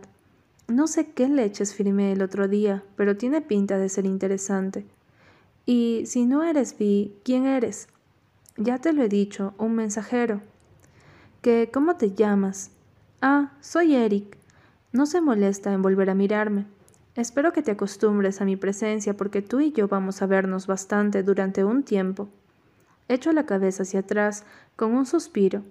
[0.68, 4.86] No sé qué leches firmé el otro día, pero tiene pinta de ser interesante.
[5.66, 7.88] Y si no eres Vi, ¿quién eres?
[8.58, 10.42] Ya te lo he dicho, un mensajero.
[11.42, 11.70] ¿Qué?
[11.74, 12.72] ¿Cómo te llamas?
[13.22, 14.37] Ah, soy Eric.
[14.92, 16.66] No se molesta en volver a mirarme.
[17.16, 21.24] Espero que te acostumbres a mi presencia porque tú y yo vamos a vernos bastante
[21.24, 22.30] durante un tiempo.
[23.08, 24.46] Echo la cabeza hacia atrás
[24.76, 25.64] con un suspiro.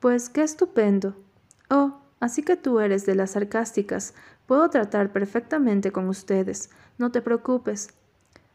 [0.00, 1.16] Pues qué estupendo.
[1.68, 4.14] Oh, Así que tú eres de las sarcásticas.
[4.46, 6.70] Puedo tratar perfectamente con ustedes.
[6.96, 7.88] No te preocupes.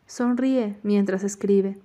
[0.06, 1.78] Sonríe mientras escribe.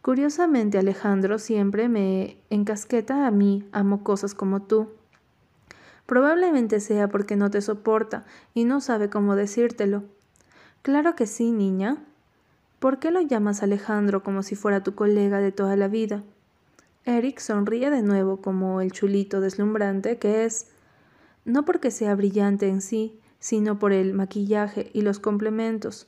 [0.00, 4.88] Curiosamente Alejandro siempre me encasqueta a mí, amo cosas como tú.
[6.06, 10.04] Probablemente sea porque no te soporta y no sabe cómo decírtelo.
[10.82, 11.98] Claro que sí, niña.
[12.78, 16.22] ¿Por qué lo llamas Alejandro como si fuera tu colega de toda la vida?
[17.04, 20.68] Eric sonríe de nuevo como el chulito deslumbrante que es
[21.44, 26.06] no porque sea brillante en sí, sino por el maquillaje y los complementos.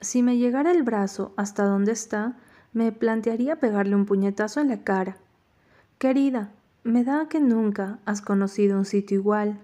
[0.00, 2.36] Si me llegara el brazo hasta donde está,
[2.72, 5.16] me plantearía pegarle un puñetazo en la cara.
[5.98, 6.52] Querida,
[6.84, 9.58] me da que nunca has conocido un sitio igual.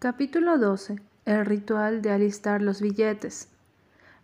[0.00, 1.00] Capítulo 12.
[1.26, 3.48] El ritual de alistar los billetes.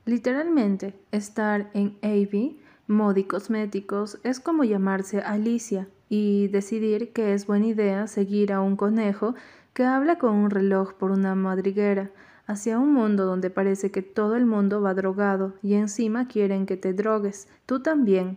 [0.05, 7.67] Literalmente, estar en Avey, Modi Cosméticos, es como llamarse Alicia y decidir que es buena
[7.67, 9.37] idea seguir a un conejo
[9.73, 12.11] que habla con un reloj por una madriguera
[12.49, 16.77] hacia un mundo donde parece que todo el mundo va drogado y encima quieren que
[16.77, 18.37] te drogues, tú también.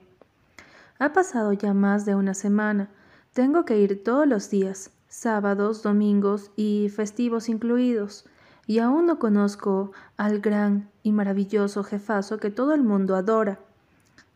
[1.00, 2.90] Ha pasado ya más de una semana.
[3.34, 8.26] Tengo que ir todos los días, sábados, domingos y festivos incluidos,
[8.66, 13.60] y aún no conozco al gran y maravilloso jefazo que todo el mundo adora.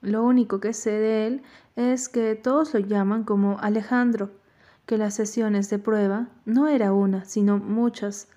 [0.01, 1.41] Lo único que sé de él
[1.75, 4.29] es que todos lo llaman como Alejandro,
[4.85, 8.27] que las sesiones de prueba no era una, sino muchas.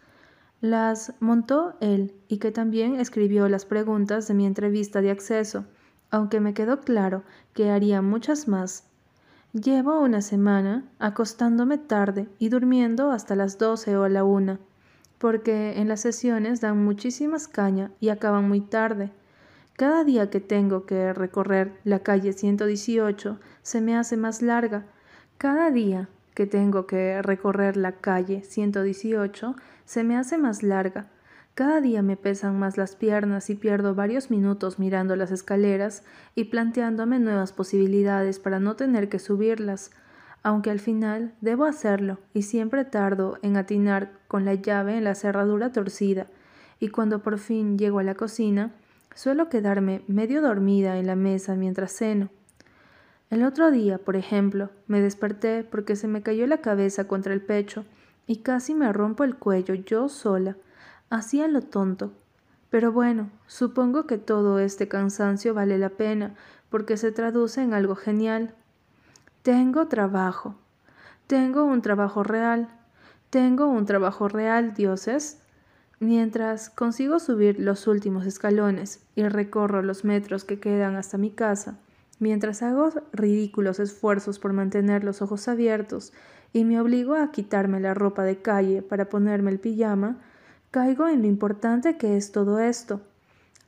[0.61, 5.67] Las montó él y que también escribió las preguntas de mi entrevista de acceso,
[6.15, 7.25] aunque me quedó claro
[7.55, 8.85] que haría muchas más.
[9.53, 14.61] Llevo una semana acostándome tarde y durmiendo hasta las doce o la una,
[15.19, 19.11] porque en las sesiones dan muchísimas caña y acaban muy tarde.
[19.77, 24.85] Cada día que tengo que recorrer la calle 118 se me hace más larga.
[25.37, 31.09] Cada día que tengo que recorrer la calle 118 se me hace más larga.
[31.55, 36.03] Cada día me pesan más las piernas y pierdo varios minutos mirando las escaleras
[36.35, 39.93] y planteándome nuevas posibilidades para no tener que subirlas,
[40.43, 45.15] aunque al final debo hacerlo y siempre tardo en atinar con la llave en la
[45.15, 46.27] cerradura torcida,
[46.81, 48.73] y cuando por fin llego a la cocina,
[49.15, 52.31] suelo quedarme medio dormida en la mesa mientras ceno.
[53.31, 57.41] El otro día, por ejemplo, me desperté porque se me cayó la cabeza contra el
[57.41, 57.85] pecho
[58.27, 60.57] y casi me rompo el cuello yo sola,
[61.15, 62.11] Hacía lo tonto.
[62.71, 66.35] Pero bueno, supongo que todo este cansancio vale la pena,
[66.71, 68.53] porque se traduce en algo genial.
[69.45, 70.57] Tengo trabajo.
[71.29, 72.69] Tengo un trabajo real.
[73.31, 75.39] Tengo un trabajo real, dioses.
[76.01, 81.79] Mientras consigo subir los últimos escalones y recorro los metros que quedan hasta mi casa,
[82.19, 86.13] mientras hago ridículos esfuerzos por mantener los ojos abiertos
[86.53, 90.19] y me obligo a quitarme la ropa de calle para ponerme el pijama,
[90.75, 93.01] Caigo en lo importante que es todo esto.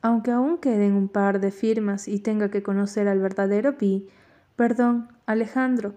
[0.01, 4.09] Aunque aún queden un par de firmas y tenga que conocer al verdadero Pi,
[4.57, 5.93] perdón, Alejandro,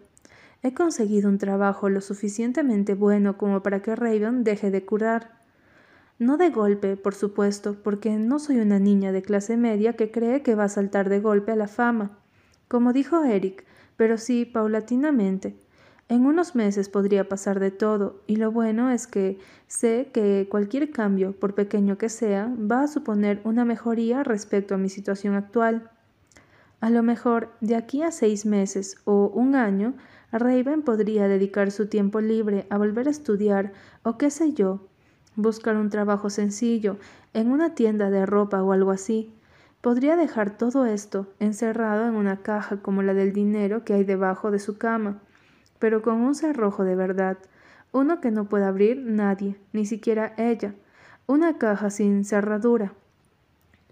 [0.62, 5.32] he conseguido un trabajo lo suficientemente bueno como para que Raven deje de curar.
[6.20, 10.44] No de golpe, por supuesto, porque no soy una niña de clase media que cree
[10.44, 12.18] que va a saltar de golpe a la fama,
[12.68, 13.64] como dijo Eric,
[13.96, 15.56] pero sí paulatinamente.
[16.10, 20.90] En unos meses podría pasar de todo, y lo bueno es que sé que cualquier
[20.90, 25.88] cambio, por pequeño que sea, va a suponer una mejoría respecto a mi situación actual.
[26.80, 29.94] A lo mejor, de aquí a seis meses o un año,
[30.32, 34.88] Raven podría dedicar su tiempo libre a volver a estudiar o qué sé yo,
[35.36, 36.96] buscar un trabajo sencillo
[37.34, 39.32] en una tienda de ropa o algo así.
[39.80, 44.50] Podría dejar todo esto encerrado en una caja como la del dinero que hay debajo
[44.50, 45.20] de su cama
[45.80, 47.38] pero con un cerrojo de verdad,
[47.90, 50.74] uno que no puede abrir nadie, ni siquiera ella,
[51.26, 52.92] una caja sin cerradura,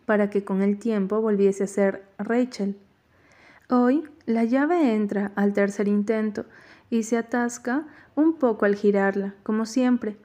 [0.07, 2.77] para que con el tiempo volviese a ser Rachel.
[3.69, 6.45] Hoy la llave entra al tercer intento
[6.91, 10.17] y se atasca un poco al girarla, como siempre.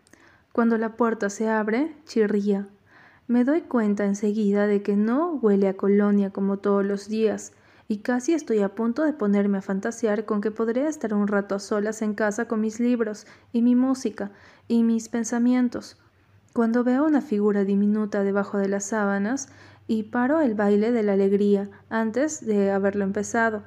[0.52, 2.68] Cuando la puerta se abre, chirría.
[3.28, 7.54] Me doy cuenta enseguida de que no huele a colonia como todos los días,
[7.94, 11.54] y casi estoy a punto de ponerme a fantasear con que podría estar un rato
[11.54, 14.32] a solas en casa con mis libros y mi música
[14.68, 16.02] y mis pensamientos,
[16.54, 19.48] cuando veo una figura diminuta debajo de las sábanas
[19.86, 23.62] y paro el baile de la alegría antes de haberlo empezado.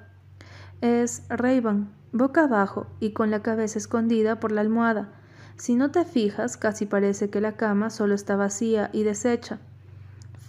[0.80, 5.12] Es Raven, boca abajo y con la cabeza escondida por la almohada.
[5.56, 9.60] Si no te fijas, casi parece que la cama solo está vacía y deshecha,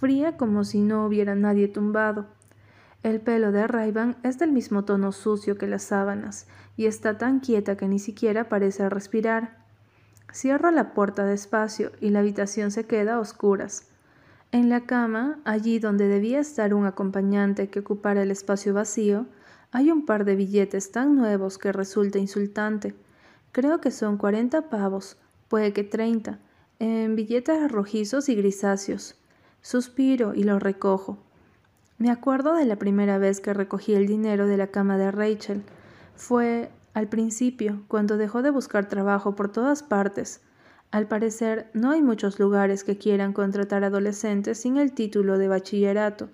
[0.00, 2.26] fría como si no hubiera nadie tumbado.
[3.02, 7.38] El pelo de Rayban es del mismo tono sucio que las sábanas y está tan
[7.38, 9.64] quieta que ni siquiera parece respirar.
[10.32, 13.88] Cierro la puerta despacio y la habitación se queda a oscuras.
[14.50, 19.26] En la cama, allí donde debía estar un acompañante que ocupara el espacio vacío,
[19.70, 22.94] hay un par de billetes tan nuevos que resulta insultante.
[23.52, 26.40] Creo que son cuarenta pavos, puede que treinta,
[26.78, 29.16] en billetes rojizos y grisáceos.
[29.60, 31.27] Suspiro y los recojo.
[31.98, 35.64] Me acuerdo de la primera vez que recogí el dinero de la cama de Rachel.
[36.14, 40.40] Fue al principio, cuando dejó de buscar trabajo por todas partes.
[40.92, 46.28] Al parecer, no hay muchos lugares que quieran contratar adolescentes sin el título de bachillerato.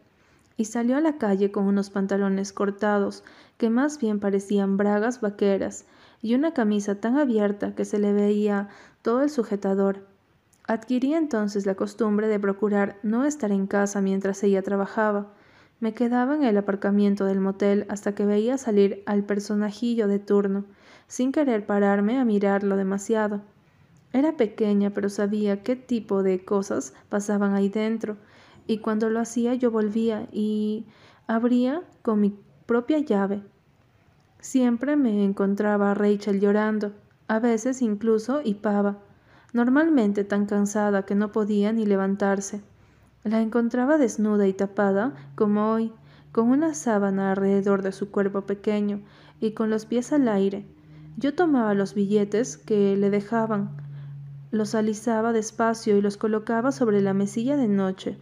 [0.58, 3.24] Y salió a la calle con unos pantalones cortados,
[3.56, 5.86] que más bien parecían bragas vaqueras,
[6.20, 8.68] y una camisa tan abierta que se le veía
[9.00, 10.06] todo el sujetador.
[10.68, 15.32] Adquirí entonces la costumbre de procurar no estar en casa mientras ella trabajaba,
[15.80, 20.64] me quedaba en el aparcamiento del motel hasta que veía salir al personajillo de turno,
[21.08, 23.42] sin querer pararme a mirarlo demasiado.
[24.12, 28.16] Era pequeña, pero sabía qué tipo de cosas pasaban ahí dentro,
[28.66, 30.86] y cuando lo hacía yo volvía y
[31.26, 33.42] abría con mi propia llave.
[34.40, 36.92] Siempre me encontraba a Rachel llorando,
[37.28, 38.98] a veces incluso hipaba,
[39.52, 42.62] normalmente tan cansada que no podía ni levantarse.
[43.24, 45.92] La encontraba desnuda y tapada, como hoy,
[46.30, 49.00] con una sábana alrededor de su cuerpo pequeño
[49.40, 50.66] y con los pies al aire.
[51.16, 53.70] Yo tomaba los billetes que le dejaban,
[54.50, 58.18] los alisaba despacio y los colocaba sobre la mesilla de noche.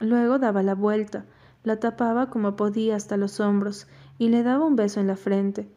[0.00, 1.26] Luego daba la vuelta,
[1.62, 3.86] la tapaba como podía hasta los hombros
[4.18, 5.68] y le daba un beso en la frente.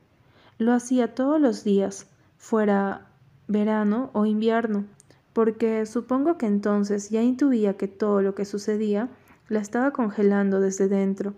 [0.58, 2.08] Lo hacía todos los días,
[2.38, 3.08] fuera
[3.48, 4.86] verano o invierno,
[5.34, 9.10] porque supongo que entonces ya intuía que todo lo que sucedía
[9.48, 11.34] la estaba congelando desde dentro.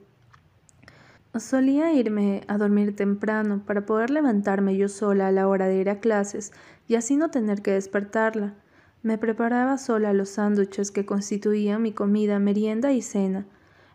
[1.35, 5.89] Solía irme a dormir temprano para poder levantarme yo sola a la hora de ir
[5.89, 6.53] a clases
[6.87, 8.53] y así no tener que despertarla.
[9.01, 13.47] Me preparaba sola los sándwiches que constituían mi comida, merienda y cena.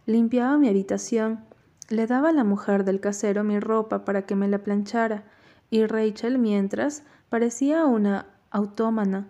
[0.05, 1.45] Limpiaba mi habitación.
[1.89, 5.23] Le daba a la mujer del casero mi ropa para que me la planchara,
[5.71, 9.29] y Rachel, mientras, parecía una autómana.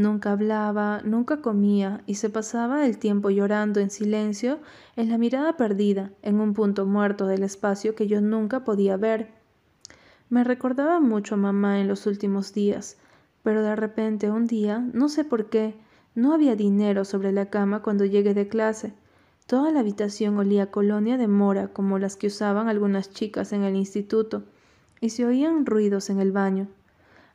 [0.00, 4.58] Nunca hablaba, nunca comía, y se pasaba el tiempo llorando en silencio,
[4.96, 9.28] en la mirada perdida, en un punto muerto del espacio que yo nunca podía ver.
[10.30, 12.96] Me recordaba mucho a mamá en los últimos días.
[13.42, 15.74] Pero de repente un día, no sé por qué,
[16.14, 18.94] no había dinero sobre la cama cuando llegué de clase.
[19.44, 23.64] Toda la habitación olía a colonia de mora como las que usaban algunas chicas en
[23.64, 24.44] el instituto,
[24.98, 26.68] y se oían ruidos en el baño.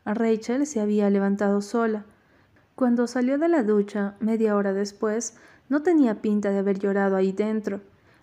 [0.03, 2.05] A Rachel se había levantado sola.
[2.75, 5.37] Cuando salió de la ducha, media hora después,
[5.69, 7.79] no tenía pinta de haber llorado ahí dentro.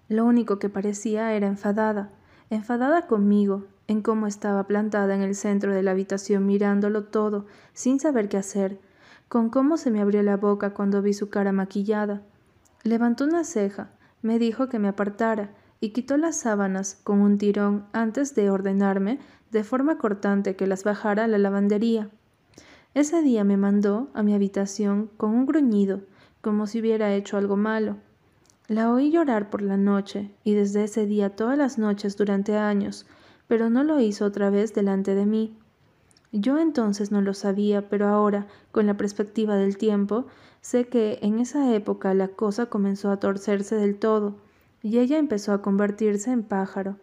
[0.09, 2.11] Lo único que parecía era enfadada,
[2.51, 7.99] enfadada conmigo, en cómo estaba plantada en el centro de la habitación mirándolo todo, sin
[7.99, 8.79] saber qué hacer,
[9.29, 12.21] con cómo se me abrió la boca cuando vi su cara maquillada.
[12.83, 13.89] Levantó una ceja,
[14.21, 19.19] me dijo que me apartara y quitó las sábanas con un tirón antes de ordenarme
[19.51, 22.11] de forma cortante que las bajara a la lavandería.
[22.95, 26.03] Ese día me mandó a mi habitación con un gruñido,
[26.43, 27.97] como si hubiera hecho algo malo.
[28.69, 33.07] La oí llorar por la noche, y desde ese día todas las noches durante años,
[33.49, 35.57] pero no lo hizo otra vez delante de mí.
[36.33, 40.27] Yo entonces no lo sabía, pero ahora, con la perspectiva del tiempo,
[40.61, 44.37] sé que en esa época la cosa comenzó a torcerse del todo,
[44.83, 46.99] y ella empezó a convertirse en pájaro.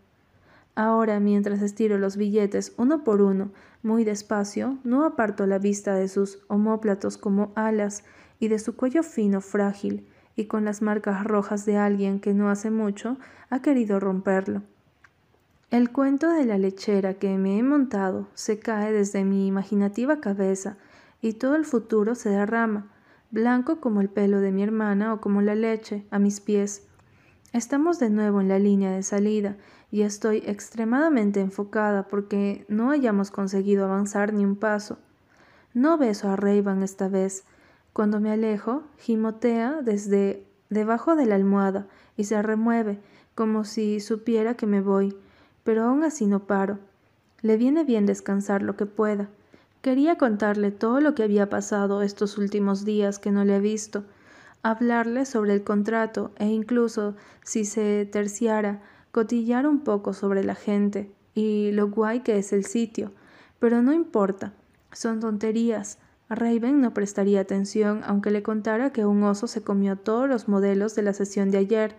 [0.75, 3.51] Ahora, mientras estiro los billetes uno por uno,
[3.83, 8.03] muy despacio, no aparto la vista de sus homóplatos como alas
[8.39, 12.49] y de su cuello fino frágil, y con las marcas rojas de alguien que no
[12.49, 13.17] hace mucho
[13.49, 14.61] ha querido romperlo.
[15.69, 20.77] El cuento de la lechera que me he montado se cae desde mi imaginativa cabeza
[21.21, 22.87] y todo el futuro se derrama,
[23.31, 26.87] blanco como el pelo de mi hermana o como la leche, a mis pies.
[27.53, 29.57] Estamos de nuevo en la línea de salida
[29.91, 34.97] y estoy extremadamente enfocada porque no hayamos conseguido avanzar ni un paso.
[35.73, 37.43] No beso a Rayban esta vez.
[37.93, 42.99] Cuando me alejo, gimotea desde debajo de la almohada y se remueve
[43.35, 45.15] como si supiera que me voy
[45.69, 46.79] pero aún así no paro.
[47.43, 49.29] Le viene bien descansar lo que pueda.
[49.83, 54.03] Quería contarle todo lo que había pasado estos últimos días que no le he visto,
[54.63, 61.11] hablarle sobre el contrato e incluso, si se terciara, cotillar un poco sobre la gente
[61.33, 63.11] y lo guay que es el sitio.
[63.59, 64.53] Pero no importa,
[64.91, 65.99] son tonterías.
[66.29, 70.95] Raven no prestaría atención aunque le contara que un oso se comió todos los modelos
[70.95, 71.95] de la sesión de ayer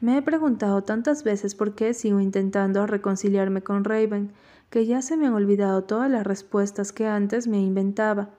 [0.00, 4.32] me he preguntado tantas veces por qué sigo intentando reconciliarme con Raven,
[4.70, 8.30] que ya se me han olvidado todas las respuestas que antes me inventaba.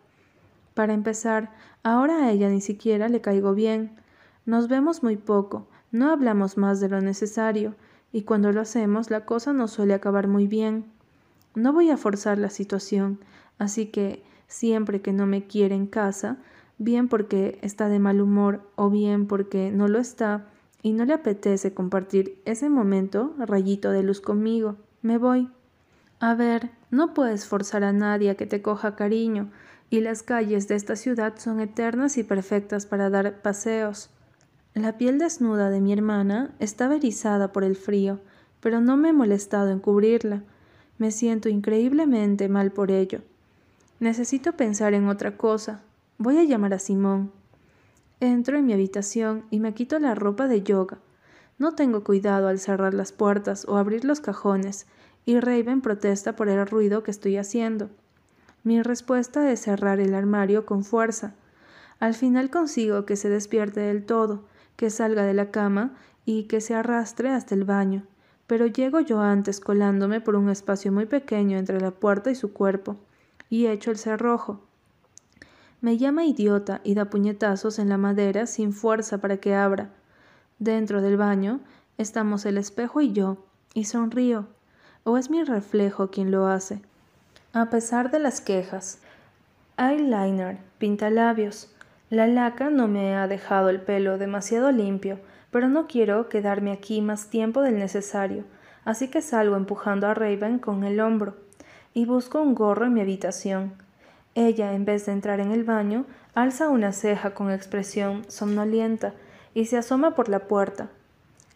[0.74, 1.52] Para empezar,
[1.84, 3.92] ahora a ella ni siquiera le caigo bien.
[4.48, 7.76] Nos vemos muy poco, no hablamos más de lo necesario,
[8.12, 10.86] y cuando lo hacemos la cosa no suele acabar muy bien.
[11.56, 13.20] No voy a forzar la situación,
[13.58, 16.38] así que siempre que no me quiere en casa,
[16.78, 20.48] bien porque está de mal humor o bien porque no lo está,
[20.84, 24.78] y no le apetece compartir ese momento rayito de luz conmigo.
[25.02, 25.50] Me voy.
[26.20, 29.52] A ver, no puedes forzar a nadie a que te coja cariño,
[29.90, 34.10] y las calles de esta ciudad son eternas y perfectas para dar paseos.
[34.74, 38.20] La piel desnuda de mi hermana estaba erizada por el frío,
[38.62, 40.44] pero no me he molestado en cubrirla.
[40.98, 43.20] Me siento increíblemente mal por ello.
[44.00, 45.82] Necesito pensar en otra cosa.
[46.18, 47.34] Voy a llamar a Simón.
[48.22, 51.00] Entro en mi habitación y me quito la ropa de yoga.
[51.60, 54.88] No tengo cuidado al cerrar las puertas o abrir los cajones,
[55.26, 57.90] y Raven protesta por el ruido que estoy haciendo.
[58.64, 61.34] Mi respuesta es cerrar el armario con fuerza.
[62.00, 64.44] Al final consigo que se despierte del todo,
[64.82, 65.92] que salga de la cama
[66.26, 68.02] y que se arrastre hasta el baño,
[68.48, 72.52] pero llego yo antes colándome por un espacio muy pequeño entre la puerta y su
[72.52, 72.96] cuerpo,
[73.48, 74.60] y echo el cerrojo.
[75.82, 79.92] Me llama idiota y da puñetazos en la madera sin fuerza para que abra.
[80.58, 81.60] Dentro del baño
[82.00, 83.38] estamos el espejo y yo,
[83.76, 84.48] y sonrío.
[85.04, 86.82] ¿O es mi reflejo quien lo hace?
[87.54, 88.98] A pesar de las quejas.
[89.78, 91.70] Eyeliner, pintalabios.
[92.12, 95.18] La laca no me ha dejado el pelo demasiado limpio,
[95.50, 98.44] pero no quiero quedarme aquí más tiempo del necesario,
[98.84, 101.38] así que salgo empujando a Raven con el hombro
[101.94, 103.76] y busco un gorro en mi habitación.
[104.36, 106.06] Ella, en vez de entrar en el baño,
[106.36, 109.14] alza una ceja con expresión somnolienta
[109.54, 110.90] y se asoma por la puerta.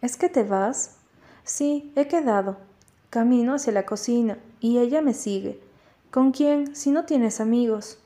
[0.01, 0.99] ¿Es que te vas?
[1.43, 2.55] Sí, he quedado.
[3.09, 5.59] Camino hacia la cocina y ella me sigue.
[6.11, 7.99] ¿Con quién si no tienes amigos?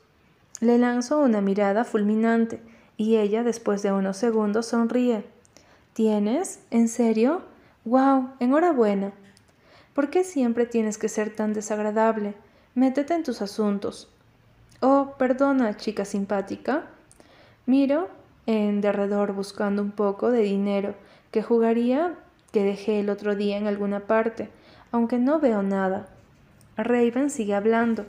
[0.60, 2.60] Le lanzo una mirada fulminante
[2.98, 5.24] y ella, después de unos segundos, sonríe.
[5.94, 6.60] ¿Tienes?
[6.70, 7.42] ¿En serio?
[7.86, 8.28] ¡Wow!
[8.40, 9.12] Enhorabuena.
[9.94, 12.34] ¿Por qué siempre tienes que ser tan desagradable?
[12.74, 14.08] Métete en tus asuntos.
[14.80, 16.84] Oh, perdona, chica simpática.
[17.64, 18.08] Miro
[18.46, 20.94] en derredor buscando un poco de dinero
[21.30, 22.14] que jugaría
[22.52, 24.50] que dejé el otro día en alguna parte,
[24.92, 26.08] aunque no veo nada.
[26.76, 28.06] Raven sigue hablando.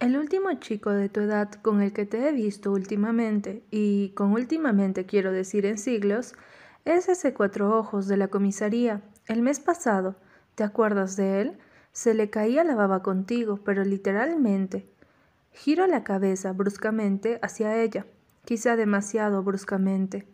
[0.00, 4.32] El último chico de tu edad con el que te he visto últimamente, y con
[4.32, 6.34] últimamente quiero decir en siglos,
[6.84, 9.02] es ese cuatro ojos de la comisaría.
[9.26, 10.14] El mes pasado,
[10.54, 11.58] ¿te acuerdas de él?
[11.90, 14.88] Se le caía la baba contigo, pero literalmente.
[15.50, 18.06] Giro la cabeza bruscamente hacia ella,
[18.44, 20.28] quizá demasiado bruscamente.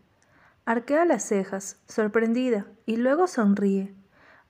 [0.67, 3.95] Arquea las cejas, sorprendida, y luego sonríe.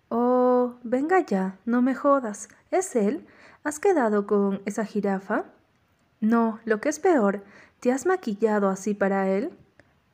[0.09, 2.49] Oh, venga ya, no me jodas.
[2.73, 3.25] ¿Es él?
[3.65, 5.47] ¿Has quedado con esa jirafa?
[6.21, 7.43] No, lo que es peor,
[7.81, 9.53] ¿te has maquillado así para él?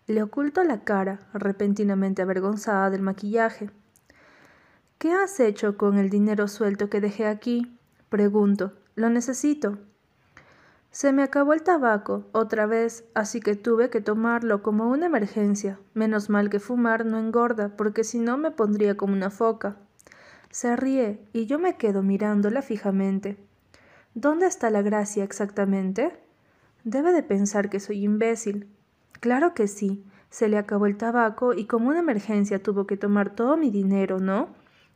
[0.06, 3.68] Le oculto la cara, repentinamente avergonzada del maquillaje.
[4.98, 7.76] ¿Qué has hecho con el dinero suelto que dejé aquí?
[8.08, 8.72] Pregunto.
[8.94, 9.78] Lo necesito.
[10.92, 15.80] Se me acabó el tabaco otra vez, así que tuve que tomarlo como una emergencia.
[15.94, 19.76] Menos mal que fumar no engorda, porque si no me pondría como una foca.
[20.50, 23.36] Se ríe y yo me quedo mirándola fijamente.
[24.14, 26.12] ¿Dónde está la gracia exactamente?
[26.82, 28.68] Debe de pensar que soy imbécil.
[29.20, 30.04] Claro que sí.
[30.28, 34.18] Se le acabó el tabaco y como una emergencia tuvo que tomar todo mi dinero,
[34.18, 34.48] ¿no?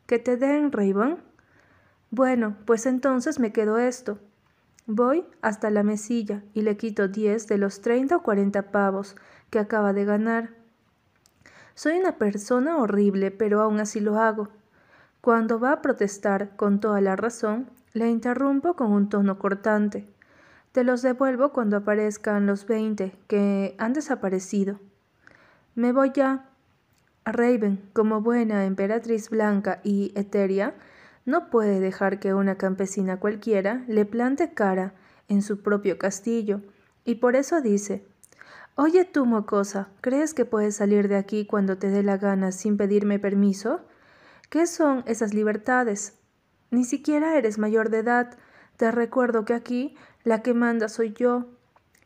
[0.06, 1.18] ¿Que te den, Raven?
[2.10, 4.18] Bueno, pues entonces me quedo esto.
[4.86, 9.16] Voy hasta la mesilla y le quito diez de los treinta o cuarenta pavos
[9.50, 10.50] que acaba de ganar.
[11.74, 14.48] Soy una persona horrible, pero aún así lo hago.
[15.24, 20.06] Cuando va a protestar con toda la razón, le interrumpo con un tono cortante.
[20.72, 24.80] Te los devuelvo cuando aparezcan los veinte que han desaparecido.
[25.76, 26.50] Me voy ya.
[27.24, 30.74] Raven, como buena emperatriz blanca y etérea,
[31.24, 34.92] no puede dejar que una campesina cualquiera le plante cara
[35.28, 36.60] en su propio castillo,
[37.06, 38.04] y por eso dice
[38.74, 42.76] Oye tú, mocosa, ¿crees que puedes salir de aquí cuando te dé la gana sin
[42.76, 43.80] pedirme permiso?
[44.54, 46.16] ¿Qué son esas libertades?
[46.70, 48.38] Ni siquiera eres mayor de edad.
[48.76, 51.46] Te recuerdo que aquí la que manda soy yo.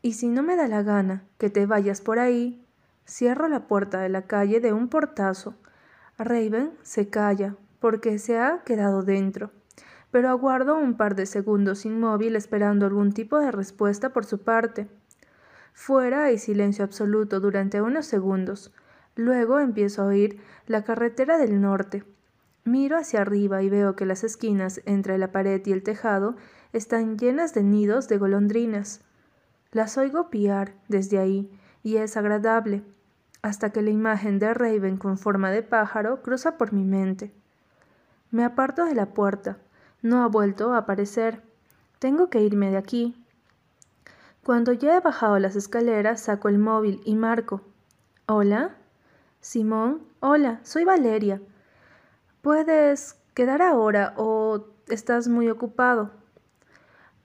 [0.01, 2.65] Y si no me da la gana que te vayas por ahí,
[3.07, 5.53] cierro la puerta de la calle de un portazo.
[6.17, 9.51] Raven se calla, porque se ha quedado dentro,
[10.09, 14.87] pero aguardo un par de segundos inmóvil esperando algún tipo de respuesta por su parte.
[15.73, 18.73] Fuera hay silencio absoluto durante unos segundos.
[19.13, 22.05] Luego empiezo a oír la carretera del norte.
[22.63, 26.35] Miro hacia arriba y veo que las esquinas entre la pared y el tejado
[26.73, 29.01] están llenas de nidos de golondrinas.
[29.71, 31.51] Las oigo piar desde ahí,
[31.83, 32.83] y es agradable,
[33.41, 37.33] hasta que la imagen de Raven con forma de pájaro cruza por mi mente.
[38.31, 39.57] Me aparto de la puerta.
[40.01, 41.41] No ha vuelto a aparecer.
[41.97, 43.15] Tengo que irme de aquí.
[44.43, 47.61] Cuando ya he bajado las escaleras, saco el móvil y marco.
[48.27, 48.75] ¿Hola?
[49.41, 51.41] Simón, hola, soy Valeria.
[52.41, 56.11] ¿Puedes quedar ahora o estás muy ocupado?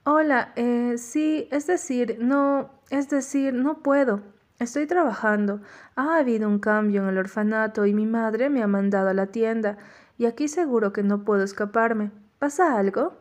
[0.03, 4.23] Hola, eh, sí, es decir, no, es decir, no puedo.
[4.59, 5.61] Estoy trabajando.
[5.95, 9.27] Ha habido un cambio en el orfanato y mi madre me ha mandado a la
[9.27, 9.79] tienda
[10.19, 12.11] y aquí seguro que no puedo escaparme.
[12.41, 13.15] ¿Pasa algo?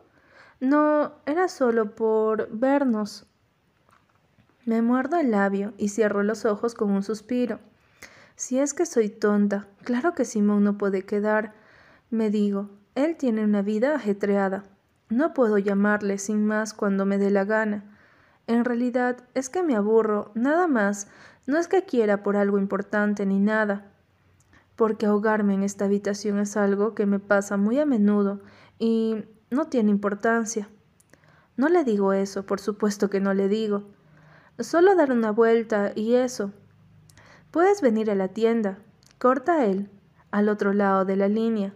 [0.59, 3.27] No, era solo por vernos.
[4.65, 7.59] Me muerdo el labio y cierro los ojos con un suspiro.
[8.35, 11.53] Si es que soy tonta, claro que Simón no puede quedar.
[12.13, 14.63] Me digo, él tiene una vida ajetreada.
[15.09, 17.83] No puedo llamarle sin más cuando me dé la gana.
[18.45, 21.07] En realidad es que me aburro, nada más.
[21.47, 23.89] No es que quiera por algo importante ni nada
[24.75, 28.41] porque ahogarme en esta habitación es algo que me pasa muy a menudo
[28.79, 30.69] y no tiene importancia.
[31.55, 33.83] No le digo eso, por supuesto que no le digo.
[34.59, 36.51] Solo dar una vuelta y eso.
[37.51, 38.79] Puedes venir a la tienda.
[39.19, 39.89] Corta él,
[40.31, 41.73] al otro lado de la línea.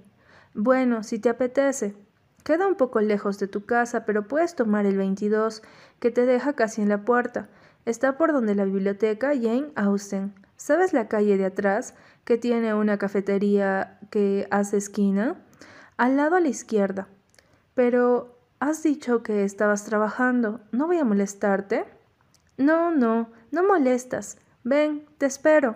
[0.60, 1.95] Bueno, si te apetece.
[2.43, 5.62] Queda un poco lejos de tu casa, pero puedes tomar el 22,
[5.99, 7.47] que te deja casi en la puerta.
[7.86, 10.34] Está por donde la biblioteca Jane Austen.
[10.55, 11.93] ¿Sabes la calle de atrás
[12.26, 15.36] que tiene una cafetería que hace esquina?
[15.95, 17.08] Al lado a la izquierda.
[17.76, 20.62] Pero has dicho que estabas trabajando.
[20.72, 21.86] ¿No voy a molestarte?
[22.58, 24.39] No, no, no molestas.
[24.64, 25.76] Ven, te espero.